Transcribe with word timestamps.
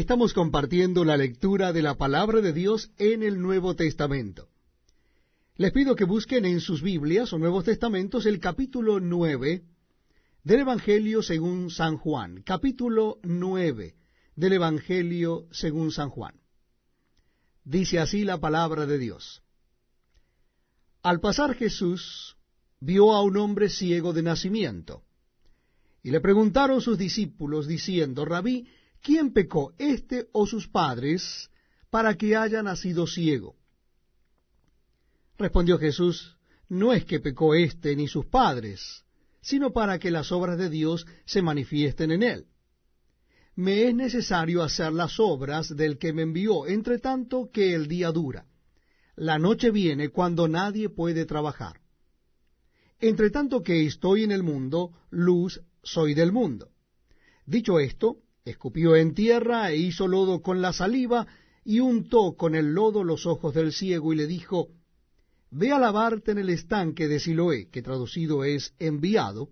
Estamos 0.00 0.32
compartiendo 0.32 1.04
la 1.04 1.18
lectura 1.18 1.74
de 1.74 1.82
la 1.82 1.94
palabra 1.94 2.40
de 2.40 2.54
Dios 2.54 2.90
en 2.96 3.22
el 3.22 3.38
Nuevo 3.38 3.76
Testamento. 3.76 4.48
Les 5.56 5.72
pido 5.72 5.94
que 5.94 6.06
busquen 6.06 6.46
en 6.46 6.60
sus 6.60 6.80
Biblias 6.80 7.34
o 7.34 7.38
Nuevos 7.38 7.66
Testamentos 7.66 8.24
el 8.24 8.40
capítulo 8.40 8.98
9 8.98 9.62
del 10.42 10.60
Evangelio 10.60 11.22
según 11.22 11.68
San 11.70 11.98
Juan. 11.98 12.40
Capítulo 12.40 13.18
9 13.24 13.94
del 14.36 14.52
Evangelio 14.54 15.46
según 15.50 15.92
San 15.92 16.08
Juan. 16.08 16.40
Dice 17.62 17.98
así 17.98 18.24
la 18.24 18.40
palabra 18.40 18.86
de 18.86 18.96
Dios. 18.96 19.42
Al 21.02 21.20
pasar 21.20 21.54
Jesús 21.54 22.38
vio 22.80 23.12
a 23.12 23.20
un 23.22 23.36
hombre 23.36 23.68
ciego 23.68 24.14
de 24.14 24.22
nacimiento. 24.22 25.02
Y 26.02 26.10
le 26.10 26.22
preguntaron 26.22 26.80
sus 26.80 26.96
discípulos 26.96 27.66
diciendo, 27.66 28.24
Rabí, 28.24 28.66
¿quién 29.02 29.32
pecó, 29.32 29.72
este 29.78 30.28
o 30.32 30.46
sus 30.46 30.68
padres, 30.68 31.50
para 31.90 32.14
que 32.16 32.36
haya 32.36 32.62
nacido 32.62 33.06
ciego? 33.06 33.56
Respondió 35.38 35.78
Jesús, 35.78 36.36
no 36.68 36.92
es 36.92 37.04
que 37.04 37.20
pecó 37.20 37.54
éste 37.54 37.96
ni 37.96 38.06
sus 38.08 38.26
padres, 38.26 39.04
sino 39.40 39.72
para 39.72 39.98
que 39.98 40.10
las 40.10 40.32
obras 40.32 40.58
de 40.58 40.68
Dios 40.68 41.06
se 41.24 41.42
manifiesten 41.42 42.10
en 42.10 42.22
él. 42.22 42.46
Me 43.56 43.88
es 43.88 43.94
necesario 43.94 44.62
hacer 44.62 44.92
las 44.92 45.18
obras 45.18 45.74
del 45.74 45.98
que 45.98 46.12
me 46.12 46.22
envió, 46.22 46.66
entre 46.66 46.98
tanto 46.98 47.50
que 47.52 47.74
el 47.74 47.88
día 47.88 48.10
dura. 48.12 48.46
La 49.16 49.38
noche 49.38 49.70
viene 49.70 50.10
cuando 50.10 50.48
nadie 50.48 50.88
puede 50.88 51.26
trabajar. 51.26 51.80
Entre 53.00 53.30
tanto 53.30 53.62
que 53.62 53.86
estoy 53.86 54.24
en 54.24 54.32
el 54.32 54.42
mundo, 54.42 54.92
luz 55.10 55.60
soy 55.82 56.14
del 56.14 56.32
mundo. 56.32 56.70
Dicho 57.46 57.80
esto, 57.80 58.18
escupió 58.44 58.96
en 58.96 59.14
tierra 59.14 59.70
e 59.70 59.76
hizo 59.76 60.08
lodo 60.08 60.42
con 60.42 60.62
la 60.62 60.72
saliva 60.72 61.26
y 61.64 61.80
untó 61.80 62.34
con 62.36 62.54
el 62.54 62.72
lodo 62.72 63.04
los 63.04 63.26
ojos 63.26 63.54
del 63.54 63.72
ciego 63.72 64.12
y 64.12 64.16
le 64.16 64.26
dijo, 64.26 64.68
Ve 65.50 65.72
a 65.72 65.78
lavarte 65.78 66.30
en 66.30 66.38
el 66.38 66.50
estanque 66.50 67.08
de 67.08 67.18
Siloé, 67.18 67.68
que 67.70 67.82
traducido 67.82 68.44
es 68.44 68.72
enviado. 68.78 69.50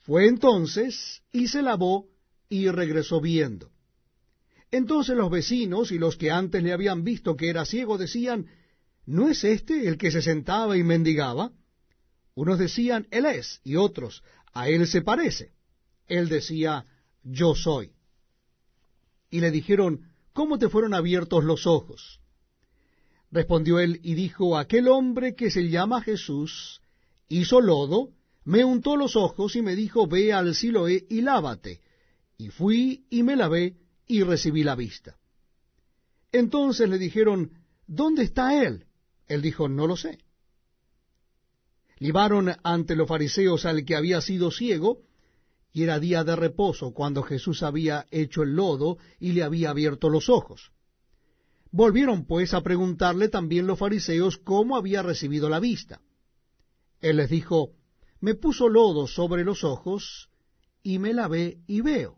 Fue 0.00 0.26
entonces 0.26 1.22
y 1.32 1.48
se 1.48 1.62
lavó 1.62 2.08
y 2.48 2.68
regresó 2.68 3.20
viendo. 3.20 3.70
Entonces 4.70 5.16
los 5.16 5.30
vecinos 5.30 5.92
y 5.92 5.98
los 5.98 6.16
que 6.16 6.30
antes 6.30 6.62
le 6.62 6.72
habían 6.72 7.04
visto 7.04 7.36
que 7.36 7.48
era 7.48 7.64
ciego 7.64 7.98
decían, 7.98 8.46
¿no 9.04 9.28
es 9.28 9.44
este 9.44 9.86
el 9.86 9.96
que 9.96 10.10
se 10.10 10.22
sentaba 10.22 10.76
y 10.76 10.82
mendigaba? 10.82 11.52
Unos 12.34 12.58
decían, 12.58 13.06
Él 13.10 13.26
es, 13.26 13.60
y 13.64 13.76
otros, 13.76 14.22
a 14.52 14.68
Él 14.68 14.86
se 14.88 15.02
parece. 15.02 15.52
Él 16.08 16.28
decía, 16.28 16.84
Yo 17.28 17.56
soy 17.56 17.90
y 19.30 19.40
le 19.40 19.50
dijeron, 19.50 20.08
¿cómo 20.32 20.58
te 20.58 20.68
fueron 20.68 20.94
abiertos 20.94 21.42
los 21.44 21.66
ojos? 21.66 22.20
Respondió 23.32 23.80
él 23.80 24.00
y 24.04 24.14
dijo, 24.14 24.56
aquel 24.56 24.86
hombre 24.86 25.34
que 25.34 25.50
se 25.50 25.68
llama 25.68 26.00
Jesús 26.02 26.80
hizo 27.28 27.60
lodo, 27.60 28.12
me 28.44 28.64
untó 28.64 28.96
los 28.96 29.16
ojos 29.16 29.56
y 29.56 29.62
me 29.62 29.74
dijo, 29.74 30.06
ve 30.06 30.32
al 30.32 30.54
Siloé 30.54 31.04
y 31.10 31.20
lávate. 31.22 31.80
Y 32.38 32.50
fui 32.50 33.06
y 33.10 33.24
me 33.24 33.34
lavé 33.34 33.74
y 34.06 34.22
recibí 34.22 34.62
la 34.62 34.76
vista. 34.76 35.16
Entonces 36.30 36.88
le 36.88 36.98
dijeron, 36.98 37.58
¿dónde 37.88 38.22
está 38.22 38.62
él? 38.62 38.86
Él 39.26 39.42
dijo, 39.42 39.68
no 39.68 39.88
lo 39.88 39.96
sé. 39.96 40.18
Libaron 41.98 42.52
ante 42.62 42.94
los 42.94 43.08
fariseos 43.08 43.64
al 43.64 43.84
que 43.84 43.96
había 43.96 44.20
sido 44.20 44.52
ciego, 44.52 45.00
y 45.76 45.82
era 45.82 46.00
día 46.00 46.24
de 46.24 46.34
reposo 46.34 46.94
cuando 46.94 47.22
Jesús 47.22 47.62
había 47.62 48.06
hecho 48.10 48.42
el 48.42 48.56
lodo 48.56 48.96
y 49.20 49.32
le 49.32 49.42
había 49.42 49.68
abierto 49.68 50.08
los 50.08 50.30
ojos. 50.30 50.72
Volvieron 51.70 52.24
pues 52.24 52.54
a 52.54 52.62
preguntarle 52.62 53.28
también 53.28 53.66
los 53.66 53.78
fariseos 53.78 54.38
cómo 54.38 54.78
había 54.78 55.02
recibido 55.02 55.50
la 55.50 55.60
vista. 55.60 56.00
Él 57.02 57.18
les 57.18 57.28
dijo, 57.28 57.74
me 58.20 58.34
puso 58.34 58.70
lodo 58.70 59.06
sobre 59.06 59.44
los 59.44 59.64
ojos 59.64 60.30
y 60.82 60.98
me 60.98 61.12
lavé 61.12 61.58
y 61.66 61.82
veo. 61.82 62.16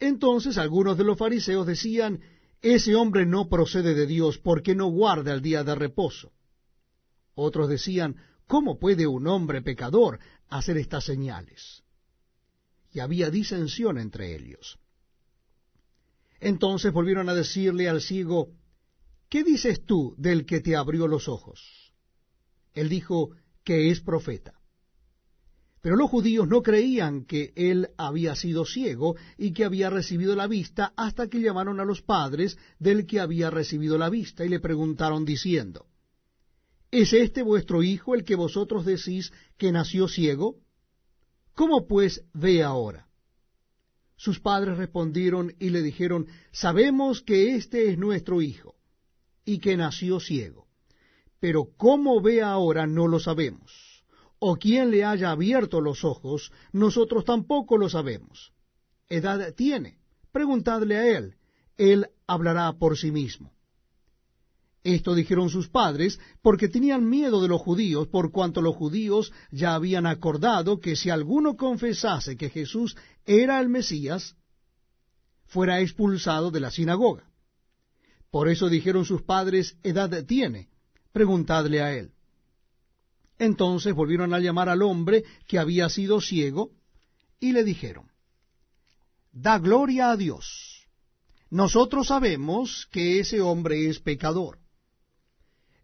Entonces 0.00 0.58
algunos 0.58 0.98
de 0.98 1.04
los 1.04 1.16
fariseos 1.16 1.64
decían, 1.64 2.22
ese 2.60 2.96
hombre 2.96 3.24
no 3.24 3.48
procede 3.48 3.94
de 3.94 4.08
Dios 4.08 4.38
porque 4.38 4.74
no 4.74 4.86
guarda 4.88 5.32
el 5.32 5.42
día 5.42 5.62
de 5.62 5.76
reposo. 5.76 6.32
Otros 7.36 7.68
decían, 7.68 8.16
¿cómo 8.48 8.80
puede 8.80 9.06
un 9.06 9.28
hombre 9.28 9.62
pecador 9.62 10.18
hacer 10.48 10.76
estas 10.76 11.04
señales? 11.04 11.85
Y 12.96 13.00
había 13.00 13.28
disensión 13.28 13.98
entre 13.98 14.34
ellos. 14.34 14.78
Entonces 16.40 16.94
volvieron 16.94 17.28
a 17.28 17.34
decirle 17.34 17.90
al 17.90 18.00
ciego, 18.00 18.54
¿qué 19.28 19.44
dices 19.44 19.84
tú 19.84 20.14
del 20.16 20.46
que 20.46 20.60
te 20.60 20.76
abrió 20.76 21.06
los 21.06 21.28
ojos? 21.28 21.92
Él 22.72 22.88
dijo 22.88 23.32
que 23.64 23.90
es 23.90 24.00
profeta. 24.00 24.54
Pero 25.82 25.96
los 25.96 26.08
judíos 26.08 26.48
no 26.48 26.62
creían 26.62 27.26
que 27.26 27.52
él 27.54 27.90
había 27.98 28.34
sido 28.34 28.64
ciego 28.64 29.14
y 29.36 29.52
que 29.52 29.66
había 29.66 29.90
recibido 29.90 30.34
la 30.34 30.46
vista 30.46 30.94
hasta 30.96 31.28
que 31.28 31.42
llamaron 31.42 31.80
a 31.80 31.84
los 31.84 32.00
padres 32.00 32.56
del 32.78 33.06
que 33.06 33.20
había 33.20 33.50
recibido 33.50 33.98
la 33.98 34.08
vista 34.08 34.42
y 34.46 34.48
le 34.48 34.58
preguntaron 34.58 35.26
diciendo, 35.26 35.84
¿Es 36.90 37.12
este 37.12 37.42
vuestro 37.42 37.82
hijo 37.82 38.14
el 38.14 38.24
que 38.24 38.36
vosotros 38.36 38.86
decís 38.86 39.34
que 39.58 39.70
nació 39.70 40.08
ciego? 40.08 40.56
¿Cómo 41.56 41.86
pues 41.86 42.22
ve 42.34 42.62
ahora? 42.62 43.08
Sus 44.14 44.40
padres 44.40 44.76
respondieron 44.76 45.54
y 45.58 45.70
le 45.70 45.80
dijeron, 45.80 46.26
sabemos 46.52 47.22
que 47.22 47.56
este 47.56 47.90
es 47.90 47.98
nuestro 47.98 48.42
hijo, 48.42 48.74
y 49.42 49.58
que 49.58 49.74
nació 49.74 50.20
ciego. 50.20 50.66
Pero 51.40 51.70
cómo 51.78 52.20
ve 52.20 52.42
ahora 52.42 52.86
no 52.86 53.08
lo 53.08 53.20
sabemos. 53.20 54.04
O 54.38 54.56
quién 54.56 54.90
le 54.90 55.02
haya 55.06 55.30
abierto 55.30 55.80
los 55.80 56.04
ojos, 56.04 56.52
nosotros 56.72 57.24
tampoco 57.24 57.78
lo 57.78 57.88
sabemos. 57.88 58.52
¿Edad 59.08 59.54
tiene? 59.54 59.98
Preguntadle 60.32 60.96
a 60.98 61.16
él. 61.16 61.36
Él 61.78 62.06
hablará 62.26 62.70
por 62.74 62.98
sí 62.98 63.10
mismo. 63.10 63.55
Esto 64.86 65.16
dijeron 65.16 65.50
sus 65.50 65.68
padres 65.68 66.20
porque 66.42 66.68
tenían 66.68 67.08
miedo 67.08 67.42
de 67.42 67.48
los 67.48 67.60
judíos, 67.60 68.06
por 68.06 68.30
cuanto 68.30 68.62
los 68.62 68.76
judíos 68.76 69.32
ya 69.50 69.74
habían 69.74 70.06
acordado 70.06 70.78
que 70.78 70.94
si 70.94 71.10
alguno 71.10 71.56
confesase 71.56 72.36
que 72.36 72.50
Jesús 72.50 72.96
era 73.24 73.58
el 73.58 73.68
Mesías, 73.68 74.36
fuera 75.46 75.80
expulsado 75.80 76.52
de 76.52 76.60
la 76.60 76.70
sinagoga. 76.70 77.28
Por 78.30 78.48
eso 78.48 78.68
dijeron 78.68 79.04
sus 79.04 79.22
padres, 79.22 79.76
edad 79.82 80.24
tiene, 80.24 80.68
preguntadle 81.10 81.82
a 81.82 81.92
él. 81.92 82.12
Entonces 83.40 83.92
volvieron 83.92 84.34
a 84.34 84.38
llamar 84.38 84.68
al 84.68 84.82
hombre 84.82 85.24
que 85.48 85.58
había 85.58 85.88
sido 85.88 86.20
ciego, 86.20 86.70
y 87.40 87.50
le 87.50 87.64
dijeron, 87.64 88.08
Da 89.32 89.58
gloria 89.58 90.12
a 90.12 90.16
Dios. 90.16 90.86
Nosotros 91.50 92.06
sabemos 92.06 92.86
que 92.92 93.18
ese 93.18 93.40
hombre 93.40 93.88
es 93.88 93.98
pecador. 93.98 94.60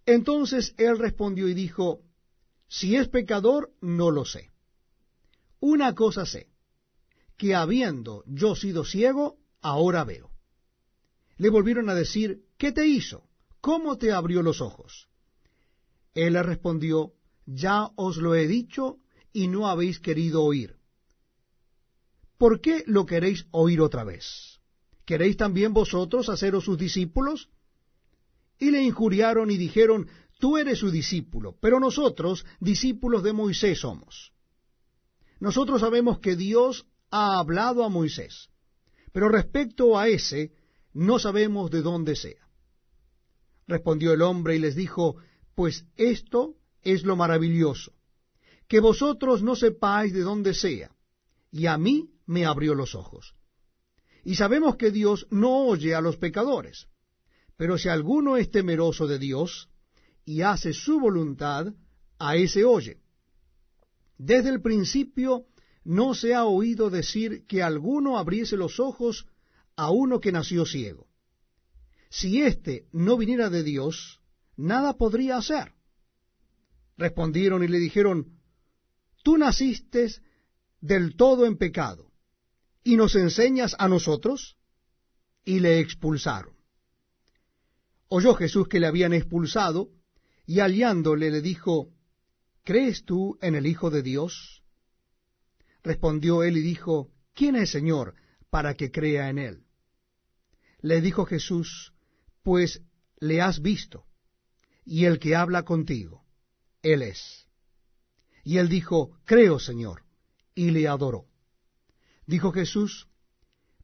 Entonces 0.07 0.75
él 0.79 0.99
respondió 0.99 1.49
y 1.49 1.55
dijo, 1.55 2.03
si 2.69 2.97
es 2.97 3.09
pecador, 3.09 3.73
no 3.81 4.11
lo 4.11 4.25
sé. 4.25 4.51
Una 5.61 5.95
cosa 5.95 6.27
sé, 6.27 6.49
que 7.37 7.55
habiendo 7.55 8.25
yo 8.27 8.57
sido 8.57 8.85
ciego, 8.85 9.39
ahora 9.61 10.05
veo. 10.05 10.31
Le 11.37 11.51
volvieron 11.51 11.89
a 11.89 11.95
decir, 11.95 12.45
¿qué 12.59 12.73
te 12.73 12.87
hizo? 12.87 13.29
¿Cómo 13.61 13.99
te 13.99 14.13
abrió 14.13 14.43
los 14.43 14.61
ojos? 14.61 15.09
Él 16.15 16.35
le 16.35 16.43
respondió, 16.43 17.13
ya 17.47 17.91
os 17.97 18.17
lo 18.17 18.35
he 18.35 18.47
dicho 18.47 18.99
y 19.33 19.49
no 19.49 19.69
habéis 19.69 20.01
querido 20.01 20.43
oír. 20.43 20.77
¿Por 22.39 22.61
qué 22.61 22.83
lo 22.87 23.07
queréis 23.07 23.47
oír 23.51 23.81
otra 23.81 24.03
vez? 24.05 24.61
¿Queréis 25.05 25.37
también 25.37 25.73
vosotros 25.73 26.29
haceros 26.29 26.65
sus 26.65 26.77
discípulos? 26.79 27.51
Y 28.63 28.71
le 28.71 28.81
injuriaron 28.81 29.51
y 29.51 29.57
dijeron, 29.57 30.09
tú 30.39 30.57
eres 30.57 30.79
su 30.79 30.93
discípulo, 30.93 31.57
pero 31.61 31.81
nosotros 31.81 32.47
discípulos 32.61 33.25
de 33.25 33.33
Moisés 33.33 33.81
somos. 33.81 34.33
Nosotros 35.41 35.81
sabemos 35.81 36.21
que 36.21 36.37
Dios 36.37 36.87
ha 37.11 37.41
hablado 37.41 37.83
a 37.83 37.89
Moisés, 37.89 38.51
pero 39.11 39.29
respecto 39.29 39.99
a 39.99 40.07
ese 40.07 40.53
no 40.93 41.19
sabemos 41.19 41.73
de 41.73 41.83
dónde 41.83 42.15
sea. 42.15 42.49
Respondió 43.67 44.13
el 44.13 44.23
hombre 44.23 44.55
y 44.55 44.61
les 44.61 44.77
dijo, 44.77 45.17
pues 45.57 45.85
esto 45.97 46.55
es 46.83 47.03
lo 47.03 47.17
maravilloso, 47.17 47.93
que 48.69 48.79
vosotros 48.79 49.43
no 49.43 49.57
sepáis 49.57 50.13
de 50.13 50.21
dónde 50.21 50.55
sea, 50.55 50.95
y 51.51 51.67
a 51.67 51.77
mí 51.77 52.13
me 52.27 52.47
abrió 52.47 52.77
los 52.77 52.95
ojos. 52.95 53.35
Y 54.23 54.37
sabemos 54.37 54.77
que 54.77 54.93
Dios 54.93 55.27
no 55.31 55.67
oye 55.67 55.97
a 55.97 56.01
los 56.01 56.17
pecadores 56.17 56.87
pero 57.57 57.79
si 57.79 57.89
alguno 57.89 58.37
es 58.37 58.51
temeroso 58.51 59.07
de 59.07 59.19
Dios 59.19 59.69
y 60.25 60.43
hace 60.43 60.73
su 60.73 61.01
voluntad, 61.01 61.73
a 62.19 62.37
ese 62.37 62.65
oye. 62.65 63.01
Desde 64.19 64.51
el 64.51 64.63
principio 64.63 65.47
no 65.85 66.15
se 66.15 66.35
ha 66.35 66.45
oído 66.45 66.91
decir 66.91 67.45
que 67.47 67.63
alguno 67.63 68.19
abriese 68.19 68.57
los 68.57 68.79
ojos 68.79 69.27
a 69.77 69.91
uno 69.91 70.21
que 70.21 70.33
nació 70.33 70.65
ciego. 70.65 71.09
Si 72.11 72.43
éste 72.43 72.87
no 72.93 73.17
viniera 73.17 73.51
de 73.51 73.63
Dios, 73.63 74.21
nada 74.57 74.97
podría 74.97 75.39
hacer. 75.39 75.73
Respondieron 76.97 77.65
y 77.65 77.69
le 77.69 77.79
dijeron, 77.79 78.39
Tú 79.25 79.39
naciste 79.39 80.09
del 80.81 81.17
todo 81.17 81.47
en 81.47 81.57
pecado, 81.57 82.11
y 82.85 82.97
nos 82.97 83.15
enseñas 83.15 83.75
a 83.79 83.89
nosotros, 83.89 84.57
y 85.45 85.61
le 85.61 85.79
expulsaron. 85.79 86.55
Oyó 88.15 88.35
Jesús 88.35 88.69
que 88.69 88.79
le 88.79 88.87
habían 88.87 89.15
expulsado, 89.15 89.89
y 90.45 90.61
aliándole 90.61 91.31
le 91.31 91.41
dijo, 91.41 91.95
¿Crees 92.63 93.07
tú 93.07 93.39
en 93.41 93.55
el 93.55 93.65
Hijo 93.67 93.89
de 93.89 94.03
Dios? 94.03 94.63
Respondió 95.83 96.43
él 96.43 96.59
y 96.59 96.61
dijo, 96.61 97.11
¿quién 97.33 97.57
es 97.57 97.71
Señor 97.71 98.15
para 98.51 98.75
que 98.75 98.91
crea 98.91 99.31
en 99.31 99.39
él? 99.39 99.65
Le 100.83 101.01
dijo 101.01 101.25
Jesús, 101.25 101.95
pues 102.43 102.83
le 103.19 103.41
has 103.41 103.63
visto, 103.63 104.05
y 104.85 105.07
el 105.07 105.19
que 105.19 105.35
habla 105.35 105.63
contigo, 105.63 106.23
él 106.83 107.01
es. 107.01 107.49
Y 108.45 108.59
él 108.59 108.69
dijo, 108.69 109.17
creo, 109.25 109.59
Señor, 109.59 110.03
y 110.55 110.71
le 110.71 110.87
adoró. 110.87 111.29
Dijo 112.27 112.53
Jesús, 112.53 113.09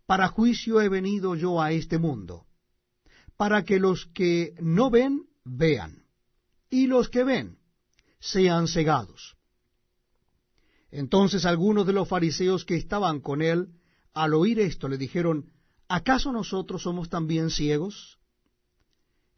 para 0.04 0.28
juicio 0.28 0.82
he 0.82 0.90
venido 0.90 1.34
yo 1.34 1.62
a 1.62 1.72
este 1.72 1.96
mundo, 1.96 2.47
para 3.38 3.64
que 3.64 3.78
los 3.78 4.06
que 4.06 4.54
no 4.60 4.90
ven, 4.90 5.28
vean, 5.44 6.04
y 6.68 6.88
los 6.88 7.08
que 7.08 7.22
ven, 7.22 7.58
sean 8.18 8.66
cegados. 8.66 9.36
Entonces 10.90 11.44
algunos 11.44 11.86
de 11.86 11.92
los 11.92 12.08
fariseos 12.08 12.64
que 12.64 12.74
estaban 12.74 13.20
con 13.20 13.40
él, 13.40 13.68
al 14.12 14.34
oír 14.34 14.58
esto, 14.58 14.88
le 14.88 14.98
dijeron, 14.98 15.52
¿acaso 15.86 16.32
nosotros 16.32 16.82
somos 16.82 17.08
también 17.08 17.50
ciegos? 17.50 18.18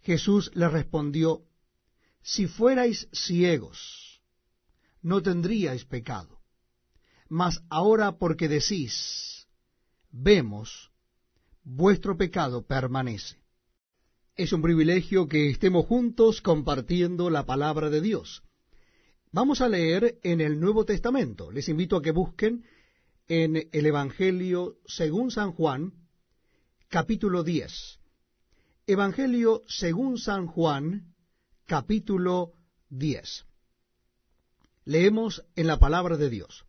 Jesús 0.00 0.50
le 0.54 0.70
respondió, 0.70 1.42
Si 2.22 2.46
fuerais 2.46 3.06
ciegos, 3.12 4.22
no 5.02 5.20
tendríais 5.20 5.84
pecado. 5.84 6.40
Mas 7.28 7.62
ahora 7.68 8.12
porque 8.12 8.48
decís, 8.48 9.46
vemos, 10.10 10.90
vuestro 11.64 12.16
pecado 12.16 12.66
permanece. 12.66 13.39
Es 14.40 14.54
un 14.54 14.62
privilegio 14.62 15.28
que 15.28 15.50
estemos 15.50 15.84
juntos 15.84 16.40
compartiendo 16.40 17.28
la 17.28 17.44
palabra 17.44 17.90
de 17.90 18.00
Dios. 18.00 18.42
Vamos 19.32 19.60
a 19.60 19.68
leer 19.68 20.18
en 20.22 20.40
el 20.40 20.58
Nuevo 20.58 20.86
Testamento. 20.86 21.50
Les 21.52 21.68
invito 21.68 21.94
a 21.94 22.00
que 22.00 22.10
busquen 22.10 22.64
en 23.28 23.68
el 23.70 23.84
Evangelio 23.84 24.78
según 24.86 25.30
San 25.30 25.52
Juan, 25.52 25.92
capítulo 26.88 27.44
10. 27.44 27.98
Evangelio 28.86 29.60
según 29.68 30.16
San 30.16 30.46
Juan, 30.46 31.12
capítulo 31.66 32.54
10. 32.88 33.44
Leemos 34.86 35.44
en 35.54 35.66
la 35.66 35.78
palabra 35.78 36.16
de 36.16 36.30
Dios. 36.30 36.64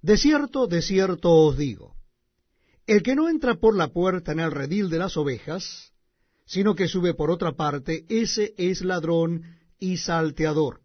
De 0.00 0.16
cierto, 0.16 0.68
de 0.68 0.80
cierto 0.80 1.32
os 1.32 1.58
digo, 1.58 1.96
el 2.86 3.02
que 3.02 3.14
no 3.14 3.28
entra 3.28 3.56
por 3.56 3.76
la 3.76 3.88
puerta 3.88 4.32
en 4.32 4.40
el 4.40 4.50
redil 4.50 4.88
de 4.88 5.00
las 5.00 5.18
ovejas, 5.18 5.93
sino 6.44 6.74
que 6.74 6.88
sube 6.88 7.14
por 7.14 7.30
otra 7.30 7.52
parte, 7.52 8.04
ese 8.08 8.54
es 8.56 8.82
ladrón 8.82 9.42
y 9.78 9.96
salteador 9.98 10.84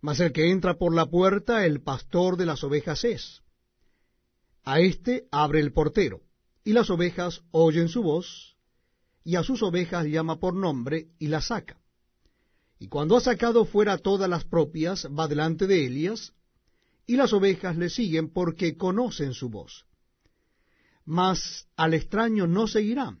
mas 0.00 0.20
el 0.20 0.32
que 0.32 0.50
entra 0.50 0.78
por 0.78 0.94
la 0.94 1.06
puerta, 1.06 1.66
el 1.66 1.82
pastor 1.82 2.36
de 2.36 2.46
las 2.46 2.62
ovejas 2.62 3.04
es. 3.04 3.42
A 4.64 4.80
éste 4.80 5.26
abre 5.30 5.60
el 5.60 5.72
portero, 5.72 6.22
y 6.64 6.72
las 6.72 6.90
ovejas 6.90 7.42
oyen 7.50 7.88
su 7.88 8.02
voz, 8.02 8.56
y 9.24 9.36
a 9.36 9.42
sus 9.42 9.62
ovejas 9.62 10.06
llama 10.06 10.38
por 10.38 10.54
nombre 10.54 11.08
y 11.18 11.28
las 11.28 11.46
saca. 11.46 11.80
Y 12.78 12.88
cuando 12.88 13.16
ha 13.16 13.20
sacado 13.20 13.64
fuera 13.64 13.98
todas 13.98 14.30
las 14.30 14.44
propias, 14.44 15.06
va 15.06 15.26
delante 15.26 15.66
de 15.66 15.86
Elias, 15.86 16.32
y 17.06 17.16
las 17.16 17.32
ovejas 17.32 17.76
le 17.76 17.90
siguen 17.90 18.32
porque 18.32 18.76
conocen 18.76 19.34
su 19.34 19.48
voz. 19.48 19.86
Mas 21.04 21.66
al 21.76 21.94
extraño 21.94 22.46
no 22.46 22.66
seguirán, 22.68 23.20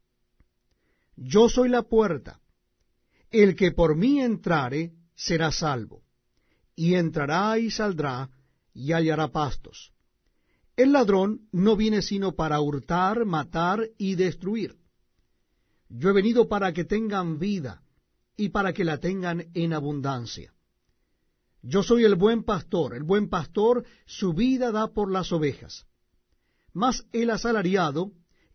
Yo 1.23 1.49
soy 1.49 1.69
la 1.69 1.83
puerta. 1.83 2.39
El 3.29 3.55
que 3.55 3.71
por 3.71 3.95
mí 3.95 4.19
entrare 4.21 4.93
será 5.13 5.51
salvo 5.51 6.01
y 6.75 6.95
entrará 6.95 7.59
y 7.59 7.69
saldrá 7.69 8.31
y 8.73 8.91
hallará 8.91 9.27
pastos. 9.27 9.93
El 10.75 10.93
ladrón 10.93 11.47
no 11.51 11.75
viene 11.75 12.01
sino 12.01 12.33
para 12.33 12.59
hurtar, 12.59 13.25
matar 13.25 13.87
y 13.99 14.15
destruir. 14.15 14.77
Yo 15.89 16.09
he 16.09 16.13
venido 16.13 16.47
para 16.47 16.73
que 16.73 16.85
tengan 16.85 17.37
vida 17.37 17.83
y 18.35 18.49
para 18.49 18.73
que 18.73 18.83
la 18.83 18.97
tengan 18.97 19.45
en 19.53 19.73
abundancia. 19.73 20.51
Yo 21.61 21.83
soy 21.83 22.03
el 22.03 22.15
buen 22.15 22.43
pastor, 22.43 22.95
el 22.95 23.03
buen 23.03 23.29
pastor 23.29 23.85
su 24.07 24.33
vida 24.33 24.71
da 24.71 24.87
por 24.87 25.11
las 25.11 25.31
ovejas. 25.31 25.85
Mas 26.73 27.05
el 27.11 27.29
asalariado, 27.29 28.11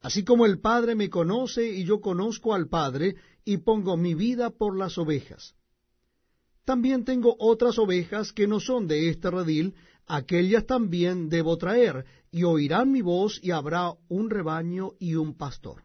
Así 0.00 0.24
como 0.24 0.46
el 0.46 0.60
Padre 0.60 0.94
me 0.94 1.10
conoce 1.10 1.68
y 1.68 1.84
yo 1.84 2.00
conozco 2.00 2.54
al 2.54 2.68
Padre, 2.68 3.16
y 3.44 3.58
pongo 3.58 3.96
mi 3.96 4.14
vida 4.14 4.50
por 4.50 4.76
las 4.76 4.96
ovejas. 4.98 5.54
También 6.64 7.04
tengo 7.04 7.36
otras 7.38 7.78
ovejas 7.78 8.32
que 8.32 8.46
no 8.46 8.60
son 8.60 8.86
de 8.86 9.08
este 9.08 9.30
redil, 9.30 9.74
aquellas 10.06 10.66
también 10.66 11.28
debo 11.28 11.56
traer, 11.56 12.04
y 12.30 12.44
oirán 12.44 12.92
mi 12.92 13.02
voz, 13.02 13.40
y 13.42 13.50
habrá 13.50 13.92
un 14.08 14.30
rebaño 14.30 14.92
y 14.98 15.16
un 15.16 15.36
pastor. 15.36 15.84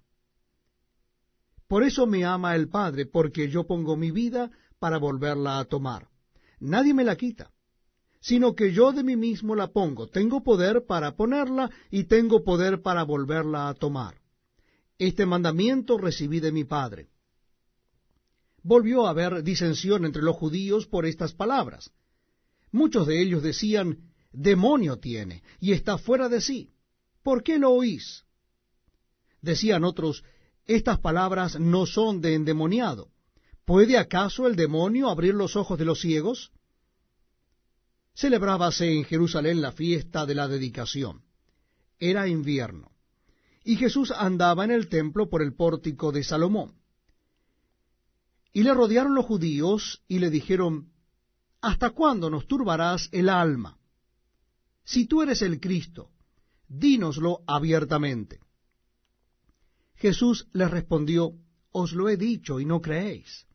Por 1.68 1.84
eso 1.84 2.06
me 2.06 2.24
ama 2.24 2.56
el 2.56 2.70
Padre, 2.70 3.06
porque 3.06 3.50
yo 3.50 3.66
pongo 3.66 3.98
mi 3.98 4.12
vida 4.12 4.52
para 4.80 4.98
volverla 4.98 5.60
a 5.60 5.66
tomar. 5.66 6.10
Nadie 6.60 6.94
me 6.94 7.04
la 7.04 7.16
quita, 7.16 7.52
sino 8.26 8.56
que 8.56 8.74
yo 8.74 8.92
de 8.92 9.04
mí 9.04 9.16
mismo 9.16 9.54
la 9.56 9.68
pongo. 9.68 10.08
Tengo 10.08 10.42
poder 10.42 10.88
para 10.88 11.16
ponerla 11.16 11.70
y 11.92 12.06
tengo 12.06 12.44
poder 12.44 12.82
para 12.82 13.04
volverla 13.04 13.70
a 13.70 13.76
tomar. 13.76 14.16
Este 14.98 15.28
mandamiento 15.28 16.00
recibí 16.00 16.40
de 16.40 16.52
mi 16.52 16.64
Padre. 16.64 17.10
Volvió 18.64 19.06
a 19.06 19.12
haber 19.12 19.44
disensión 19.44 20.06
entre 20.06 20.24
los 20.24 20.36
judíos 20.38 20.88
por 20.88 21.06
estas 21.06 21.34
palabras. 21.34 21.92
Muchos 22.72 23.06
de 23.06 23.22
ellos 23.22 23.44
decían, 23.44 24.00
demonio 24.32 24.98
tiene 24.98 25.44
y 25.60 25.74
está 25.74 26.00
fuera 26.00 26.28
de 26.28 26.42
sí. 26.42 26.72
¿Por 27.22 27.44
qué 27.44 27.60
lo 27.60 27.74
oís? 27.74 28.24
Decían 29.40 29.84
otros, 29.84 30.24
estas 30.66 30.98
palabras 30.98 31.60
no 31.60 31.86
son 31.86 32.22
de 32.22 32.34
endemoniado. 32.34 33.12
¿Puede 33.66 34.00
acaso 34.00 34.48
el 34.48 34.56
demonio 34.56 35.10
abrir 35.10 35.36
los 35.36 35.56
ojos 35.56 35.78
de 35.78 35.86
los 35.86 36.02
ciegos? 36.02 36.52
Celebrábase 38.16 38.94
en 38.94 39.04
Jerusalén 39.04 39.62
la 39.62 39.74
fiesta 39.74 40.26
de 40.26 40.36
la 40.36 40.48
dedicación. 40.48 41.24
Era 42.00 42.28
invierno. 42.28 42.92
Y 43.64 43.76
Jesús 43.76 44.12
andaba 44.12 44.64
en 44.64 44.72
el 44.72 44.88
templo 44.88 45.30
por 45.30 45.42
el 45.42 45.54
pórtico 45.54 46.12
de 46.12 46.24
Salomón. 46.24 46.76
Y 48.54 48.64
le 48.64 48.74
rodearon 48.74 49.16
los 49.16 49.26
judíos 49.26 50.02
y 50.08 50.20
le 50.20 50.30
dijeron, 50.30 50.94
¿Hasta 51.62 51.90
cuándo 51.90 52.30
nos 52.30 52.48
turbarás 52.48 53.10
el 53.12 53.28
alma? 53.28 53.78
Si 54.86 55.08
tú 55.08 55.22
eres 55.22 55.42
el 55.42 55.60
Cristo, 55.60 56.12
dínoslo 56.68 57.42
abiertamente. 57.48 58.40
Jesús 59.96 60.48
les 60.54 60.70
respondió, 60.70 61.34
os 61.72 61.92
lo 61.94 62.08
he 62.08 62.16
dicho 62.16 62.60
y 62.60 62.66
no 62.66 62.82
creéis. 62.82 63.46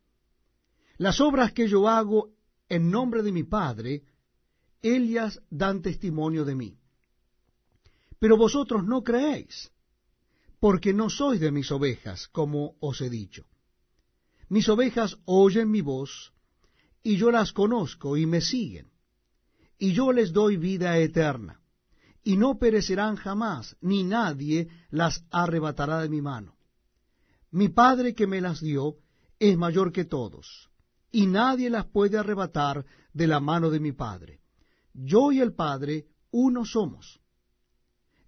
Las 0.99 1.21
obras 1.21 1.53
que 1.53 1.69
yo 1.69 1.89
hago 1.89 2.33
en 2.69 2.91
nombre 2.91 3.23
de 3.23 3.33
mi 3.33 3.45
Padre, 3.45 4.03
ellas 4.83 5.41
dan 5.51 5.83
testimonio 5.83 6.45
de 6.45 6.55
mí. 6.55 6.79
Pero 8.19 8.37
vosotros 8.37 8.85
no 8.85 9.03
creéis, 9.03 9.71
porque 10.59 10.93
no 10.93 11.09
sois 11.09 11.41
de 11.41 11.51
mis 11.51 11.71
ovejas, 11.71 12.29
como 12.29 12.77
os 12.81 13.01
he 13.01 13.09
dicho. 13.09 13.47
Mis 14.49 14.69
ovejas 14.69 15.17
oyen 15.25 15.71
mi 15.71 15.81
voz, 15.81 16.33
y 17.03 17.17
yo 17.17 17.31
las 17.31 17.53
conozco 17.53 18.17
y 18.17 18.27
me 18.27 18.41
siguen, 18.41 18.91
y 19.79 19.93
yo 19.93 20.13
les 20.13 20.33
doy 20.33 20.57
vida 20.57 20.99
eterna, 20.99 21.61
y 22.23 22.37
no 22.37 22.59
perecerán 22.59 23.17
jamás, 23.17 23.77
ni 23.81 24.05
nadie 24.05 24.69
las 24.91 25.25
arrebatará 25.31 26.01
de 26.01 26.11
mi 26.11 26.21
mano. 26.21 26.57
Mi 27.51 27.69
Padre 27.69 28.15
que 28.15 28.27
me 28.27 28.41
las 28.41 28.61
dio 28.61 28.97
es 29.39 29.57
mayor 29.57 29.93
que 29.93 30.05
todos, 30.05 30.71
y 31.11 31.27
nadie 31.27 31.71
las 31.71 31.87
puede 31.87 32.19
arrebatar 32.19 32.85
de 33.15 33.27
la 33.27 33.41
mano 33.41 33.71
de 33.71 33.81
mi 33.81 33.93
Padre. 33.93 34.40
Yo 34.93 35.33
y 35.33 35.41
el 35.41 35.55
Padre 35.55 36.07
uno 36.31 36.65
somos. 36.65 37.21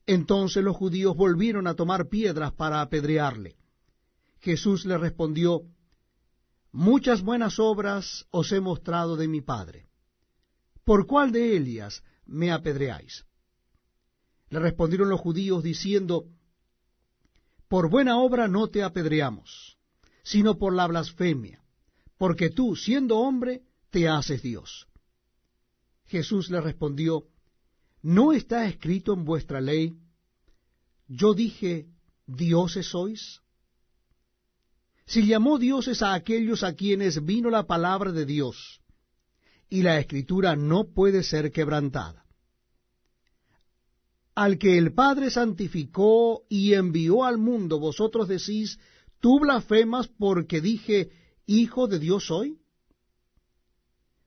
Entonces 0.06 0.62
los 0.64 0.76
judíos 0.76 1.16
volvieron 1.16 1.66
a 1.66 1.74
tomar 1.74 2.08
piedras 2.08 2.52
para 2.52 2.80
apedrearle. 2.80 3.56
Jesús 4.40 4.84
le 4.84 4.98
respondió, 4.98 5.62
Muchas 6.72 7.22
buenas 7.22 7.58
obras 7.58 8.26
os 8.30 8.50
he 8.50 8.60
mostrado 8.60 9.16
de 9.16 9.28
mi 9.28 9.40
Padre. 9.42 9.88
¿Por 10.84 11.06
cuál 11.06 11.30
de 11.30 11.56
ellas 11.56 12.02
me 12.24 12.50
apedreáis? 12.50 13.24
Le 14.48 14.58
respondieron 14.58 15.08
los 15.08 15.20
judíos 15.20 15.62
diciendo, 15.62 16.26
por 17.72 17.88
buena 17.88 18.18
obra 18.18 18.48
no 18.48 18.68
te 18.68 18.82
apedreamos, 18.82 19.78
sino 20.22 20.58
por 20.58 20.74
la 20.74 20.86
blasfemia, 20.86 21.62
porque 22.18 22.50
tú, 22.50 22.76
siendo 22.76 23.16
hombre, 23.16 23.62
te 23.88 24.08
haces 24.08 24.42
Dios. 24.42 24.88
Jesús 26.06 26.50
le 26.50 26.60
respondió, 26.60 27.24
¿no 28.02 28.32
está 28.32 28.66
escrito 28.66 29.12
en 29.14 29.24
vuestra 29.24 29.60
ley, 29.60 29.94
yo 31.08 31.34
dije, 31.34 31.86
dioses 32.26 32.86
sois? 32.86 33.40
Si 35.06 35.26
llamó 35.26 35.58
dioses 35.58 36.02
a 36.02 36.14
aquellos 36.14 36.62
a 36.62 36.74
quienes 36.74 37.24
vino 37.24 37.50
la 37.50 37.66
palabra 37.66 38.12
de 38.12 38.24
Dios, 38.24 38.80
y 39.68 39.82
la 39.82 39.98
escritura 39.98 40.54
no 40.54 40.92
puede 40.92 41.22
ser 41.22 41.50
quebrantada 41.50 42.22
al 44.34 44.58
que 44.58 44.78
el 44.78 44.94
Padre 44.94 45.30
santificó 45.30 46.44
y 46.48 46.74
envió 46.74 47.24
al 47.24 47.38
mundo, 47.38 47.78
vosotros 47.78 48.28
decís, 48.28 48.78
¿tú 49.20 49.40
blasfemas 49.40 50.08
porque 50.08 50.60
dije, 50.60 51.10
Hijo 51.46 51.86
de 51.86 51.98
Dios 51.98 52.26
soy? 52.26 52.58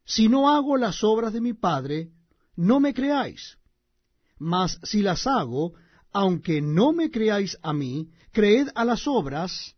Si 0.05 0.29
no 0.29 0.50
hago 0.50 0.77
las 0.77 1.03
obras 1.03 1.33
de 1.33 1.41
mi 1.41 1.53
Padre, 1.53 2.12
no 2.55 2.79
me 2.79 2.93
creáis. 2.93 3.57
Mas 4.38 4.79
si 4.83 5.01
las 5.01 5.25
hago, 5.27 5.74
aunque 6.12 6.62
no 6.62 6.93
me 6.93 7.09
creáis 7.09 7.57
a 7.62 7.74
mí, 7.74 8.09
creed 8.31 8.69
a 8.75 8.85
las 8.85 9.07
obras, 9.07 9.75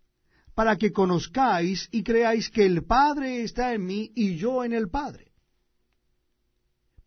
para 0.54 0.76
que 0.76 0.92
conozcáis 0.92 1.88
y 1.92 2.04
creáis 2.04 2.50
que 2.50 2.66
el 2.66 2.84
Padre 2.86 3.44
está 3.44 3.74
en 3.74 3.86
mí 3.86 4.12
y 4.16 4.36
yo 4.36 4.64
en 4.64 4.74
el 4.74 4.90
Padre 4.90 5.28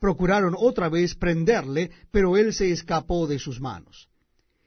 procuraron 0.00 0.56
otra 0.58 0.88
vez 0.88 1.14
prenderle, 1.14 1.92
pero 2.10 2.36
él 2.36 2.52
se 2.52 2.72
escapó 2.72 3.28
de 3.28 3.38
sus 3.38 3.60
manos. 3.60 4.08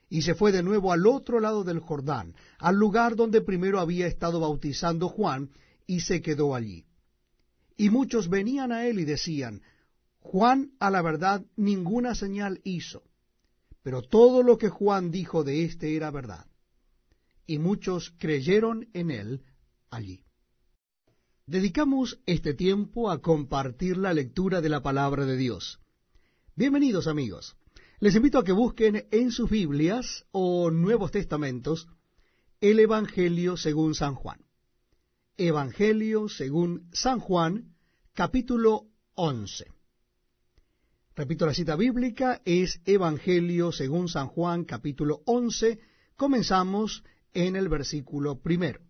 Y 0.08 0.22
se 0.22 0.36
fue 0.36 0.52
de 0.52 0.62
nuevo 0.62 0.94
al 0.94 1.08
otro 1.08 1.40
lado 1.40 1.64
del 1.64 1.80
Jordán, 1.80 2.36
al 2.60 2.76
lugar 2.76 3.16
donde 3.16 3.42
primero 3.42 3.80
había 3.80 4.06
estado 4.06 4.40
bautizando 4.40 5.10
Juan, 5.10 5.50
y 5.88 6.02
se 6.02 6.22
quedó 6.22 6.56
allí. 6.56 6.86
Y 7.78 7.90
muchos 7.90 8.30
venían 8.30 8.72
a 8.72 8.86
él 8.88 9.00
y 9.00 9.06
decían, 9.06 9.62
Juan 10.20 10.72
a 10.80 10.90
la 10.90 11.02
verdad 11.02 11.46
ninguna 11.56 12.16
señal 12.16 12.62
hizo, 12.64 13.04
pero 13.82 14.02
todo 14.02 14.44
lo 14.44 14.58
que 14.58 14.70
Juan 14.70 15.12
dijo 15.12 15.44
de 15.44 15.66
éste 15.66 15.96
era 15.96 16.12
verdad. 16.12 16.46
Y 17.46 17.60
muchos 17.60 18.14
creyeron 18.18 18.88
en 18.94 19.12
él 19.12 19.44
allí. 19.90 20.24
Dedicamos 21.46 22.20
este 22.26 22.54
tiempo 22.54 23.12
a 23.12 23.22
compartir 23.22 23.98
la 23.98 24.14
lectura 24.14 24.62
de 24.62 24.70
la 24.70 24.82
palabra 24.82 25.26
de 25.26 25.36
Dios. 25.36 25.82
Bienvenidos 26.56 27.08
amigos. 27.08 27.58
Les 28.00 28.16
invito 28.16 28.38
a 28.40 28.46
que 28.46 28.54
busquen 28.54 29.08
en 29.12 29.32
sus 29.32 29.50
Biblias 29.50 30.26
o 30.32 30.72
Nuevos 30.72 31.12
Testamentos 31.12 31.90
el 32.62 32.80
Evangelio 32.80 33.58
según 33.58 33.94
San 33.94 34.16
Juan. 34.16 34.40
Evangelio 35.38 36.30
según 36.30 36.90
San 36.94 37.20
Juan, 37.20 37.74
capítulo 38.14 38.84
11. 39.16 39.66
Repito, 41.16 41.48
la 41.48 41.56
cita 41.56 41.76
bíblica 41.76 42.42
es 42.46 42.80
Evangelio 42.86 43.72
según 43.72 44.10
San 44.10 44.28
Juan, 44.28 44.64
capítulo 44.64 45.22
11. 45.26 45.80
Comenzamos 46.16 47.04
en 47.34 47.56
el 47.56 47.68
versículo 47.68 48.42
primero. 48.42 48.82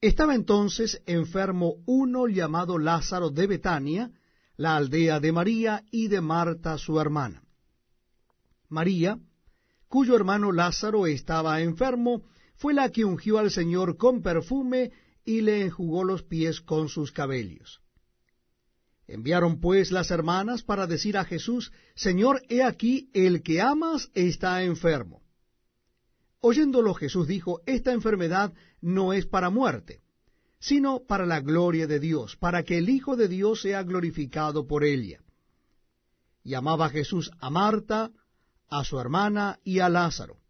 Estaba 0.00 0.34
entonces 0.34 1.00
enfermo 1.06 1.76
uno 1.86 2.26
llamado 2.26 2.76
Lázaro 2.76 3.30
de 3.30 3.46
Betania, 3.46 4.10
la 4.56 4.74
aldea 4.74 5.20
de 5.20 5.30
María 5.30 5.84
y 5.92 6.08
de 6.08 6.20
Marta 6.20 6.76
su 6.76 6.98
hermana. 6.98 7.44
María, 8.68 9.16
cuyo 9.86 10.16
hermano 10.16 10.50
Lázaro 10.50 11.06
estaba 11.06 11.60
enfermo, 11.60 12.24
fue 12.56 12.74
la 12.74 12.90
que 12.90 13.04
ungió 13.04 13.38
al 13.38 13.50
Señor 13.50 13.96
con 13.96 14.22
perfume 14.22 14.92
y 15.24 15.40
le 15.40 15.62
enjugó 15.62 16.04
los 16.04 16.22
pies 16.22 16.60
con 16.60 16.88
sus 16.88 17.12
cabellos. 17.12 17.80
Enviaron 19.06 19.60
pues 19.60 19.90
las 19.90 20.10
hermanas 20.10 20.62
para 20.62 20.86
decir 20.86 21.16
a 21.16 21.24
Jesús, 21.24 21.72
Señor, 21.94 22.42
he 22.48 22.62
aquí, 22.62 23.10
el 23.12 23.42
que 23.42 23.60
amas 23.60 24.10
está 24.14 24.62
enfermo. 24.62 25.22
Oyéndolo 26.40 26.94
Jesús 26.94 27.28
dijo, 27.28 27.60
esta 27.66 27.92
enfermedad 27.92 28.52
no 28.80 29.12
es 29.12 29.26
para 29.26 29.50
muerte, 29.50 30.00
sino 30.58 31.04
para 31.04 31.26
la 31.26 31.40
gloria 31.40 31.86
de 31.86 32.00
Dios, 32.00 32.36
para 32.36 32.62
que 32.62 32.78
el 32.78 32.88
Hijo 32.88 33.16
de 33.16 33.28
Dios 33.28 33.62
sea 33.62 33.82
glorificado 33.82 34.66
por 34.66 34.84
ella. 34.84 35.20
Llamaba 36.42 36.88
Jesús 36.88 37.30
a 37.38 37.50
Marta, 37.50 38.10
a 38.68 38.84
su 38.84 38.98
hermana 38.98 39.60
y 39.62 39.80
a 39.80 39.88
Lázaro. 39.88 40.41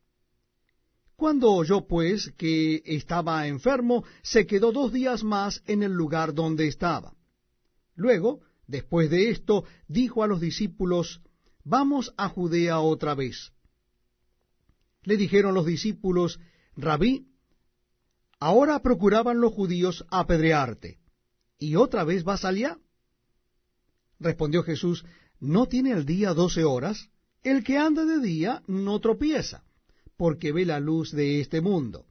Cuando 1.23 1.52
oyó 1.52 1.87
pues 1.87 2.33
que 2.37 2.83
estaba 2.85 3.47
enfermo, 3.47 4.02
se 4.25 4.45
quedó 4.45 4.73
dos 4.73 4.93
días 4.93 5.23
más 5.23 5.62
en 5.67 5.85
el 5.85 5.93
lugar 5.93 6.35
donde 6.35 6.67
estaba. 6.67 7.14
Luego, 7.95 8.41
después 8.67 9.09
de 9.09 9.31
esto, 9.31 9.62
dijo 9.87 10.25
a 10.25 10.26
los 10.26 10.41
discípulos, 10.41 11.21
Vamos 11.62 12.12
a 12.17 12.29
Judea 12.29 12.81
otra 12.81 13.14
vez. 13.14 13.52
Le 15.05 15.17
dijeron 15.17 15.55
los 15.55 15.64
discípulos, 15.64 16.41
Rabí, 16.75 17.29
ahora 18.41 18.81
procuraban 18.81 19.41
los 19.41 19.52
judíos 19.52 20.05
apedrearte, 20.11 20.99
¿y 21.57 21.76
otra 21.76 22.02
vez 22.02 22.25
vas 22.25 22.45
allá? 22.45 22.81
Respondió 24.19 24.64
Jesús, 24.64 25.05
¿no 25.38 25.67
tiene 25.67 25.93
el 25.93 26.05
día 26.05 26.35
doce 26.35 26.64
horas? 26.64 27.11
El 27.45 27.62
que 27.62 27.79
anda 27.79 28.05
de 28.05 28.19
día 28.19 28.64
no 28.67 28.99
tropieza, 28.99 29.62
porque 30.23 30.52
ve 30.52 30.64
la 30.64 30.79
luz 30.79 31.11
de 31.11 31.41
este 31.41 31.61
mundo. 31.61 32.07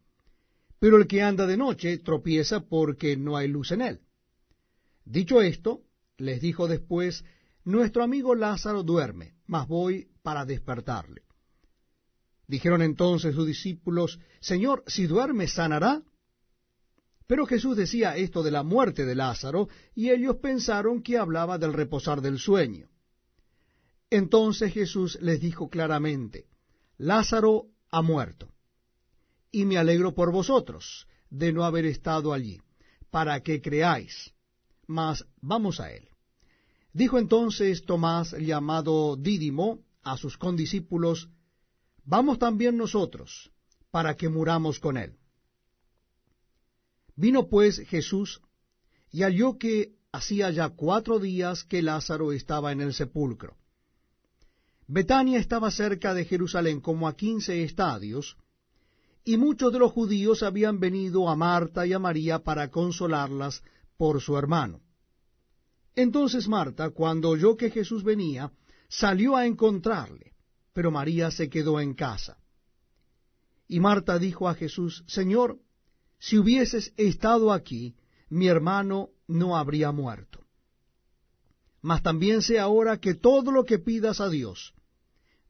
Pero 0.80 0.98
el 0.98 1.08
que 1.08 1.22
anda 1.22 1.48
de 1.48 1.56
noche 1.56 1.98
tropieza 2.00 2.60
porque 2.60 3.15
no 3.15 3.38
hay 3.38 3.48
luz 3.48 3.72
en 3.72 3.80
él. 3.80 4.01
Dicho 5.06 5.41
esto, 5.41 5.84
les 6.18 6.41
dijo 6.41 6.68
después, 6.68 7.24
Nuestro 7.63 8.03
amigo 8.03 8.36
Lázaro 8.36 8.84
duerme, 8.84 9.36
mas 9.48 9.65
voy 9.65 10.10
para 10.24 10.44
despertarle. 10.44 11.22
Dijeron 12.48 12.82
entonces 12.82 13.34
sus 13.34 13.48
discípulos, 13.48 14.20
Señor, 14.41 14.84
si 14.88 15.08
duerme, 15.08 15.48
sanará. 15.48 16.03
Pero 17.27 17.46
Jesús 17.46 17.77
decía 17.77 18.18
esto 18.18 18.44
de 18.44 18.51
la 18.51 18.63
muerte 18.63 19.06
de 19.06 19.15
Lázaro, 19.15 19.70
y 19.96 20.10
ellos 20.10 20.36
pensaron 20.41 21.01
que 21.01 21.18
hablaba 21.18 21.58
del 21.58 21.72
reposar 21.72 22.20
del 22.20 22.39
sueño. 22.39 22.89
Entonces 24.10 24.74
Jesús 24.74 25.18
les 25.22 25.39
dijo 25.39 25.70
claramente, 25.70 26.50
Lázaro 26.98 27.71
ha 27.91 28.01
muerto, 28.01 28.50
y 29.51 29.65
me 29.65 29.77
alegro 29.77 30.13
por 30.13 30.31
vosotros 30.31 31.07
de 31.29 31.51
no 31.53 31.63
haber 31.63 31.86
estado 31.86 32.33
allí, 32.33 32.62
para 33.10 33.41
que 33.41 33.62
creáis. 33.62 34.33
Mas 34.88 35.25
vamos 35.41 35.79
a 35.79 35.91
él. 35.91 36.10
Dijo 36.93 37.19
entonces 37.19 37.86
Tomás, 37.86 38.31
llamado 38.33 39.15
Dídimo, 39.15 39.79
a 40.03 40.17
sus 40.17 40.38
condiscípulos, 40.38 41.29
Vamos 42.03 42.39
también 42.39 42.77
nosotros, 42.77 43.51
para 43.91 44.15
que 44.15 44.27
muramos 44.27 44.79
con 44.79 44.98
él. 44.98 45.17
Vino 47.15 47.48
pues 47.48 47.79
Jesús 47.88 48.41
y 49.12 49.21
halló 49.21 49.57
que 49.57 49.93
hacía 50.12 50.50
ya 50.50 50.69
cuatro 50.69 51.19
días 51.19 51.63
que 51.63 51.81
Lázaro 51.81 52.31
estaba 52.31 52.71
en 52.71 52.81
el 52.81 52.93
sepulcro. 52.93 53.57
Betania 54.93 55.39
estaba 55.39 55.71
cerca 55.71 56.13
de 56.13 56.25
Jerusalén 56.25 56.81
como 56.81 57.07
a 57.07 57.15
quince 57.15 57.63
estadios, 57.63 58.36
y 59.24 59.38
muchos 59.38 59.71
de 59.71 59.79
los 59.79 59.93
judíos 59.93 60.43
habían 60.43 60.81
venido 60.81 61.29
a 61.29 61.36
Marta 61.38 61.88
y 61.88 61.93
a 61.93 62.00
María 62.00 62.39
para 62.39 62.69
consolarlas 62.69 63.63
por 63.95 64.19
su 64.19 64.38
hermano. 64.38 64.81
Entonces 65.95 66.50
Marta, 66.50 66.89
cuando 66.89 67.29
oyó 67.29 67.55
que 67.55 67.71
Jesús 67.71 68.03
venía, 68.03 68.51
salió 68.89 69.38
a 69.38 69.45
encontrarle, 69.45 70.33
pero 70.74 70.91
María 70.91 71.31
se 71.31 71.50
quedó 71.50 71.79
en 71.79 71.93
casa. 71.93 72.38
Y 73.69 73.79
Marta 73.79 74.19
dijo 74.19 74.50
a 74.50 74.55
Jesús, 74.55 75.05
Señor, 75.07 75.57
si 76.19 76.38
hubieses 76.38 76.93
estado 76.98 77.53
aquí, 77.53 77.95
mi 78.27 78.48
hermano 78.48 79.12
no 79.25 79.55
habría 79.55 79.93
muerto. 79.93 80.43
Mas 81.81 82.03
también 82.03 82.41
sé 82.41 82.60
ahora 82.60 83.00
que 83.00 83.13
todo 83.13 83.53
lo 83.53 83.63
que 83.63 83.79
pidas 83.79 84.19
a 84.19 84.27
Dios, 84.27 84.74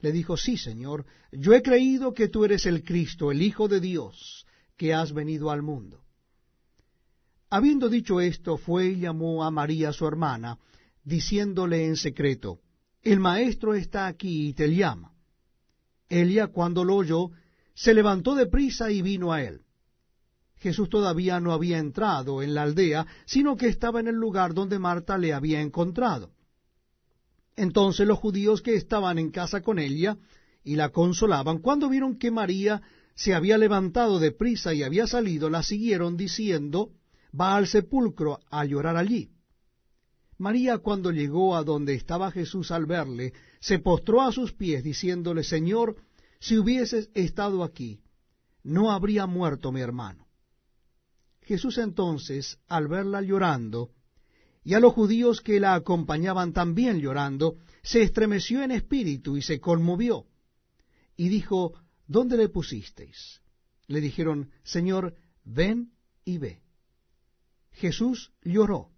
Le 0.00 0.12
dijo, 0.12 0.36
sí, 0.36 0.56
Señor, 0.56 1.06
yo 1.32 1.54
he 1.54 1.62
creído 1.62 2.12
que 2.12 2.28
tú 2.28 2.44
eres 2.44 2.66
el 2.66 2.84
Cristo, 2.84 3.30
el 3.30 3.42
Hijo 3.42 3.68
de 3.68 3.80
Dios, 3.80 4.46
que 4.76 4.92
has 4.92 5.12
venido 5.12 5.50
al 5.50 5.62
mundo. 5.62 6.02
Habiendo 7.48 7.88
dicho 7.88 8.20
esto, 8.20 8.58
fue 8.58 8.88
y 8.88 9.00
llamó 9.00 9.44
a 9.44 9.50
María 9.50 9.92
su 9.92 10.06
hermana, 10.06 10.58
diciéndole 11.04 11.86
en 11.86 11.96
secreto, 11.96 12.60
El 13.02 13.20
maestro 13.20 13.74
está 13.74 14.06
aquí 14.06 14.48
y 14.48 14.52
te 14.52 14.74
llama. 14.74 15.12
Ella, 16.08 16.48
cuando 16.48 16.84
lo 16.84 16.96
oyó, 16.96 17.30
se 17.74 17.94
levantó 17.94 18.34
de 18.34 18.46
prisa 18.46 18.90
y 18.90 19.02
vino 19.02 19.32
a 19.32 19.42
él. 19.42 19.62
Jesús 20.56 20.88
todavía 20.88 21.38
no 21.38 21.52
había 21.52 21.78
entrado 21.78 22.42
en 22.42 22.54
la 22.54 22.62
aldea, 22.62 23.06
sino 23.26 23.56
que 23.56 23.68
estaba 23.68 24.00
en 24.00 24.08
el 24.08 24.16
lugar 24.16 24.54
donde 24.54 24.78
Marta 24.78 25.18
le 25.18 25.32
había 25.32 25.60
encontrado. 25.60 26.32
Entonces 27.56 28.06
los 28.06 28.18
judíos 28.18 28.62
que 28.62 28.74
estaban 28.74 29.18
en 29.18 29.30
casa 29.30 29.62
con 29.62 29.78
ella 29.78 30.18
y 30.62 30.76
la 30.76 30.90
consolaban, 30.90 31.58
cuando 31.58 31.88
vieron 31.88 32.18
que 32.18 32.30
María 32.30 32.82
se 33.14 33.34
había 33.34 33.56
levantado 33.56 34.18
de 34.18 34.30
prisa 34.30 34.74
y 34.74 34.82
había 34.82 35.06
salido, 35.06 35.48
la 35.48 35.62
siguieron 35.62 36.16
diciendo, 36.16 36.90
va 37.38 37.56
al 37.56 37.66
sepulcro 37.66 38.40
a 38.50 38.64
llorar 38.64 38.96
allí. 38.96 39.30
María 40.38 40.78
cuando 40.78 41.12
llegó 41.12 41.56
a 41.56 41.64
donde 41.64 41.94
estaba 41.94 42.30
Jesús 42.30 42.70
al 42.70 42.84
verle, 42.84 43.32
se 43.58 43.78
postró 43.78 44.20
a 44.20 44.32
sus 44.32 44.52
pies 44.52 44.84
diciéndole, 44.84 45.44
Señor, 45.44 45.96
si 46.40 46.58
hubieses 46.58 47.10
estado 47.14 47.64
aquí, 47.64 48.02
no 48.62 48.90
habría 48.90 49.26
muerto 49.26 49.72
mi 49.72 49.80
hermano. 49.80 50.26
Jesús 51.40 51.78
entonces, 51.78 52.58
al 52.68 52.88
verla 52.88 53.22
llorando, 53.22 53.92
y 54.66 54.74
a 54.74 54.80
los 54.80 54.94
judíos 54.94 55.42
que 55.42 55.60
la 55.60 55.74
acompañaban 55.74 56.52
también 56.52 56.98
llorando, 56.98 57.56
se 57.84 58.02
estremeció 58.02 58.64
en 58.64 58.72
espíritu 58.72 59.36
y 59.36 59.42
se 59.42 59.60
conmovió, 59.60 60.26
y 61.16 61.28
dijo, 61.28 61.74
¿Dónde 62.08 62.36
le 62.36 62.48
pusisteis? 62.48 63.40
Le 63.86 64.00
dijeron, 64.00 64.50
Señor, 64.64 65.14
ven 65.44 65.92
y 66.24 66.38
ve. 66.38 66.62
Jesús 67.74 68.32
lloró. 68.42 68.90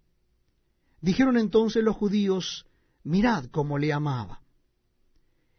Dijeron 1.01 1.37
entonces 1.37 1.83
los 1.83 1.95
judíos, 1.95 2.65
mirad 3.03 3.45
cómo 3.51 3.77
le 3.77 3.93
amaba. 3.93 4.41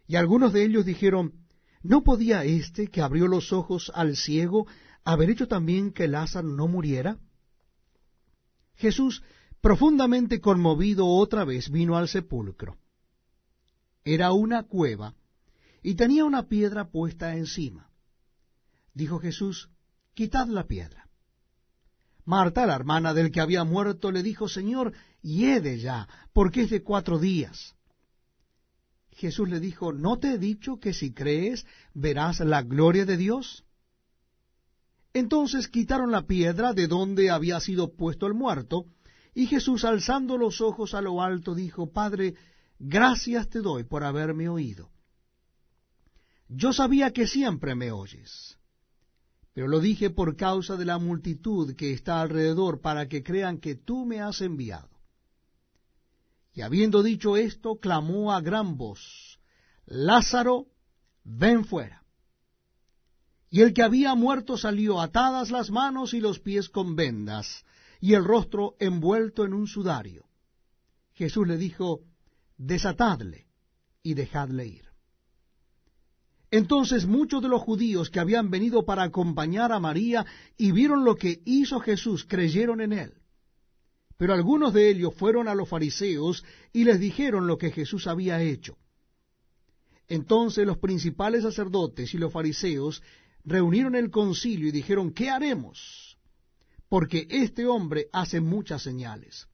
Y 0.09 0.17
algunos 0.17 0.53
de 0.53 0.65
ellos 0.65 0.85
dijeron, 0.85 1.35
¿no 1.85 2.03
podía 2.03 2.43
éste 2.43 2.89
que 2.89 3.01
abrió 3.01 3.29
los 3.29 3.53
ojos 3.53 3.93
al 3.95 4.17
ciego 4.17 4.67
haber 5.05 5.31
hecho 5.31 5.47
también 5.47 5.93
que 5.93 6.09
Lázaro 6.09 6.49
no 6.49 6.67
muriera? 6.67 7.21
Jesús, 8.75 9.23
profundamente 9.61 10.41
conmovido 10.41 11.07
otra 11.07 11.45
vez, 11.45 11.71
vino 11.71 11.97
al 11.97 12.09
sepulcro. 12.09 12.79
Era 14.05 14.33
una 14.33 14.63
cueva 14.63 15.15
y 15.83 15.95
tenía 15.95 16.25
una 16.25 16.49
piedra 16.49 16.91
puesta 16.91 17.37
encima. 17.37 17.91
Dijo 18.95 19.19
Jesús, 19.19 19.71
quitad 20.15 20.47
la 20.49 20.67
piedra. 20.67 21.09
Marta, 22.25 22.67
la 22.67 22.77
hermana 22.77 23.15
del 23.15 23.31
que 23.31 23.41
había 23.41 23.65
muerto, 23.65 24.13
le 24.13 24.23
dijo, 24.23 24.49
Señor, 24.49 24.93
hiede 25.23 25.79
ya, 25.79 26.09
porque 26.33 26.63
es 26.63 26.71
de 26.71 26.83
cuatro 26.83 27.19
días. 27.19 27.75
Jesús 29.11 29.49
le 29.49 29.61
dijo, 29.61 29.93
¿no 29.93 30.19
te 30.19 30.35
he 30.35 30.39
dicho 30.39 30.79
que 30.79 30.95
si 30.95 31.13
crees 31.13 31.67
verás 31.93 32.41
la 32.41 32.63
gloria 32.63 33.05
de 33.05 33.17
Dios? 33.17 33.65
Entonces 35.13 35.69
quitaron 35.69 36.11
la 36.11 36.27
piedra 36.27 36.73
de 36.73 36.87
donde 36.87 37.31
había 37.31 37.61
sido 37.61 37.93
puesto 37.97 38.27
el 38.27 38.35
muerto, 38.35 38.87
y 39.35 39.47
Jesús, 39.47 39.85
alzando 39.85 40.37
los 40.37 40.61
ojos 40.61 40.95
a 40.95 41.01
lo 41.01 41.23
alto, 41.23 41.55
dijo, 41.55 41.93
Padre, 41.93 42.35
gracias 42.79 43.49
te 43.49 43.61
doy 43.61 43.85
por 43.85 44.05
haberme 44.05 44.49
oído. 44.49 44.91
Yo 46.49 46.73
sabía 46.73 47.13
que 47.13 47.27
siempre 47.27 47.75
me 47.75 47.93
oyes, 47.93 48.59
pero 49.53 49.69
lo 49.69 49.79
dije 49.79 50.11
por 50.11 50.37
causa 50.37 50.77
de 50.77 50.85
la 50.85 50.99
multitud 50.99 51.77
que 51.77 51.93
está 51.93 52.21
alrededor, 52.21 52.81
para 52.81 53.09
que 53.09 53.23
crean 53.23 53.59
que 53.59 53.77
tú 53.77 54.05
me 54.05 54.21
has 54.21 54.41
enviado. 54.41 54.89
Y 56.53 56.63
habiendo 56.63 57.03
dicho 57.03 57.37
esto, 57.37 57.77
clamó 57.77 58.33
a 58.33 58.41
gran 58.41 58.77
voz, 58.77 59.39
Lázaro, 59.87 60.67
ven 61.23 61.65
fuera. 61.65 62.05
Y 63.49 63.63
el 63.63 63.73
que 63.73 63.83
había 63.83 64.15
muerto 64.15 64.57
salió 64.57 65.01
atadas 65.01 65.51
las 65.51 65.71
manos 65.71 66.15
y 66.15 66.21
los 66.21 66.39
pies 66.39 66.69
con 66.69 66.97
vendas, 66.97 67.65
y 68.01 68.15
el 68.15 68.25
rostro 68.25 68.77
envuelto 68.79 69.45
en 69.45 69.53
un 69.53 69.67
sudario. 69.67 70.27
Jesús 71.13 71.47
le 71.47 71.57
dijo, 71.59 72.01
desatadle 72.57 73.47
y 74.03 74.15
dejadle 74.15 74.67
ir. 74.67 74.91
Entonces 76.51 77.07
muchos 77.07 77.43
de 77.43 77.49
los 77.49 77.63
judíos 77.63 78.11
que 78.11 78.19
habían 78.19 78.51
venido 78.51 78.85
para 78.85 79.05
acompañar 79.05 79.71
a 79.71 79.79
María 79.79 80.27
y 80.57 80.73
vieron 80.73 81.05
lo 81.05 81.17
que 81.17 81.41
hizo 81.45 81.79
Jesús, 81.79 82.25
creyeron 82.25 82.81
en 82.81 82.93
él. 82.93 83.15
Pero 84.17 84.35
algunos 84.35 84.75
de 84.75 84.91
ellos 84.91 85.15
fueron 85.15 85.47
a 85.47 85.55
los 85.55 85.69
fariseos 85.69 86.45
y 86.73 86.85
les 86.85 86.99
dijeron 86.99 87.47
lo 87.47 87.57
que 87.57 87.71
Jesús 87.71 88.07
había 88.07 88.43
hecho. 88.43 88.77
Entonces 90.09 90.67
los 90.67 90.79
principales 90.79 91.45
sacerdotes 91.45 92.13
y 92.15 92.19
los 92.19 92.33
fariseos 92.33 93.03
reunieron 93.45 93.95
el 93.95 94.11
concilio 94.11 94.69
y 94.69 94.73
dijeron, 94.73 95.13
¿qué 95.13 95.31
haremos? 95.31 96.10
Porque 96.91 97.29
este 97.31 97.67
hombre 97.67 98.09
hace 98.13 98.41
muchas 98.41 98.83
señales. 98.83 99.47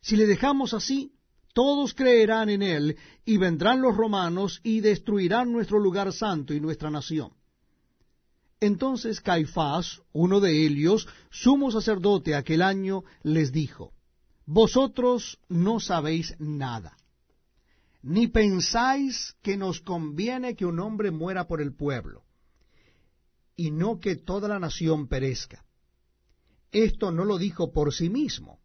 Si 0.00 0.16
le 0.16 0.26
dejamos 0.26 0.72
así, 0.72 1.12
todos 1.52 1.92
creerán 1.92 2.48
en 2.48 2.62
él, 2.62 2.96
y 3.26 3.36
vendrán 3.36 3.82
los 3.82 3.94
romanos 3.94 4.60
y 4.64 4.80
destruirán 4.80 5.52
nuestro 5.52 5.78
lugar 5.78 6.12
santo 6.14 6.54
y 6.54 6.60
nuestra 6.60 6.90
nación. 6.90 7.32
Entonces 8.60 9.20
Caifás, 9.20 10.00
uno 10.12 10.40
de 10.40 10.66
ellos, 10.66 11.06
sumo 11.30 11.70
sacerdote 11.70 12.34
aquel 12.34 12.62
año, 12.62 13.04
les 13.22 13.52
dijo, 13.52 13.92
Vosotros 14.46 15.38
no 15.48 15.80
sabéis 15.80 16.34
nada, 16.38 16.96
ni 18.02 18.26
pensáis 18.26 19.36
que 19.42 19.58
nos 19.58 19.82
conviene 19.82 20.56
que 20.56 20.64
un 20.64 20.80
hombre 20.80 21.10
muera 21.10 21.46
por 21.46 21.60
el 21.60 21.74
pueblo, 21.74 22.24
y 23.54 23.70
no 23.70 24.00
que 24.00 24.16
toda 24.16 24.48
la 24.48 24.58
nación 24.58 25.06
perezca. 25.06 25.62
Esto 26.72 27.10
no 27.10 27.24
lo 27.24 27.38
dijo 27.38 27.72
por 27.72 27.92
sí 27.92 28.10
mismo, 28.10 28.60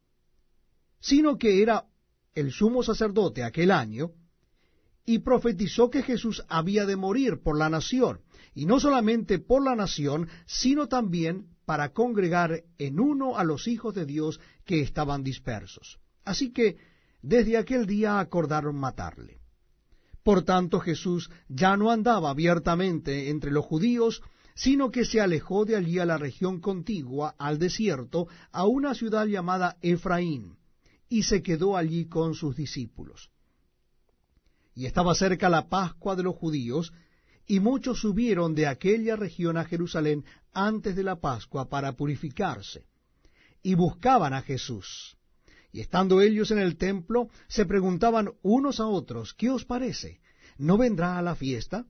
sino 0.99 1.37
que 1.37 1.61
era 1.61 1.85
el 2.33 2.51
sumo 2.51 2.83
sacerdote 2.83 3.43
aquel 3.43 3.71
año, 3.71 4.11
y 5.05 5.19
profetizó 5.19 5.89
que 5.89 6.01
Jesús 6.01 6.43
había 6.47 6.85
de 6.85 6.95
morir 6.95 7.41
por 7.41 7.57
la 7.57 7.69
nación, 7.69 8.21
y 8.53 8.65
no 8.65 8.79
solamente 8.79 9.39
por 9.39 9.63
la 9.63 9.75
nación, 9.75 10.27
sino 10.45 10.87
también 10.87 11.47
para 11.65 11.93
congregar 11.93 12.63
en 12.77 12.99
uno 12.99 13.37
a 13.37 13.43
los 13.43 13.67
hijos 13.67 13.93
de 13.95 14.05
Dios 14.05 14.39
que 14.65 14.81
estaban 14.81 15.23
dispersos. 15.23 15.99
Así 16.23 16.51
que 16.51 16.77
desde 17.21 17.57
aquel 17.57 17.85
día 17.85 18.19
acordaron 18.19 18.75
matarle. 18.75 19.39
Por 20.23 20.43
tanto 20.43 20.79
Jesús 20.79 21.29
ya 21.47 21.77
no 21.77 21.91
andaba 21.91 22.31
abiertamente 22.31 23.29
entre 23.29 23.51
los 23.51 23.65
judíos, 23.65 24.21
sino 24.55 24.89
que 24.89 25.05
se 25.05 25.21
alejó 25.21 25.65
de 25.65 25.75
allí 25.75 25.99
a 25.99 26.05
la 26.05 26.17
región 26.17 26.61
contigua, 26.61 27.35
al 27.37 27.59
desierto, 27.59 28.27
a 28.51 28.65
una 28.65 28.95
ciudad 28.95 29.25
llamada 29.27 29.77
Efraín 29.81 30.57
y 31.09 31.23
se 31.23 31.41
quedó 31.43 31.77
allí 31.77 32.05
con 32.05 32.33
sus 32.33 32.55
discípulos. 32.55 33.29
Y 34.73 34.85
estaba 34.85 35.15
cerca 35.15 35.49
la 35.49 35.69
Pascua 35.69 36.15
de 36.15 36.23
los 36.23 36.35
judíos, 36.35 36.93
y 37.47 37.59
muchos 37.59 37.99
subieron 37.99 38.55
de 38.55 38.67
aquella 38.67 39.15
región 39.15 39.55
a 39.57 39.65
Jerusalén 39.65 40.25
antes 40.51 40.95
de 40.95 41.03
la 41.03 41.17
Pascua 41.17 41.69
para 41.69 41.93
purificarse, 41.93 42.85
y 43.61 43.75
buscaban 43.75 44.33
a 44.33 44.41
Jesús. 44.41 45.15
Y 45.71 45.81
estando 45.81 46.21
ellos 46.21 46.51
en 46.51 46.59
el 46.59 46.77
templo, 46.77 47.29
se 47.47 47.65
preguntaban 47.65 48.31
unos 48.41 48.79
a 48.79 48.87
otros, 48.87 49.33
¿qué 49.33 49.49
os 49.49 49.65
parece? 49.65 50.21
¿No 50.57 50.77
vendrá 50.77 51.17
a 51.17 51.21
la 51.21 51.35
fiesta? 51.35 51.85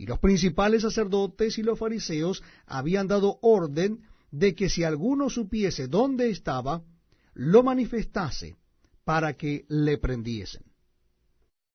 Y 0.00 0.06
los 0.06 0.18
principales 0.18 0.80
sacerdotes 0.80 1.58
y 1.58 1.62
los 1.62 1.78
fariseos 1.78 2.42
habían 2.64 3.06
dado 3.06 3.38
orden 3.42 4.00
de 4.30 4.54
que 4.54 4.70
si 4.70 4.82
alguno 4.82 5.28
supiese 5.28 5.88
dónde 5.88 6.30
estaba, 6.30 6.82
lo 7.34 7.62
manifestase 7.62 8.56
para 9.04 9.34
que 9.34 9.66
le 9.68 9.98
prendiesen. 9.98 10.62